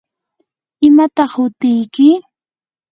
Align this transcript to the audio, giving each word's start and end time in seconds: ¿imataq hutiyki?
¿imataq 0.87 1.31
hutiyki? 1.37 2.09